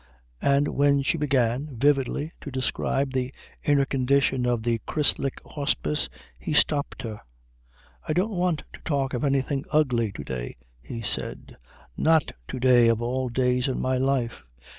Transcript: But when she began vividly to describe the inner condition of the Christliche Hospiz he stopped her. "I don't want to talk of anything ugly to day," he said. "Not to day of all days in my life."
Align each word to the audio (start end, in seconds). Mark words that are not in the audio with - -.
But 0.41 0.67
when 0.69 1.03
she 1.03 1.19
began 1.19 1.77
vividly 1.77 2.31
to 2.41 2.49
describe 2.49 3.11
the 3.13 3.31
inner 3.63 3.85
condition 3.85 4.47
of 4.47 4.63
the 4.63 4.81
Christliche 4.87 5.37
Hospiz 5.45 6.09
he 6.39 6.53
stopped 6.55 7.03
her. 7.03 7.21
"I 8.07 8.13
don't 8.13 8.31
want 8.33 8.63
to 8.73 8.79
talk 8.83 9.13
of 9.13 9.23
anything 9.23 9.63
ugly 9.71 10.11
to 10.13 10.23
day," 10.23 10.57
he 10.81 11.03
said. 11.03 11.55
"Not 11.97 12.31
to 12.47 12.59
day 12.59 12.87
of 12.87 12.99
all 12.99 13.29
days 13.29 13.67
in 13.67 13.79
my 13.79 13.97
life." 13.97 14.41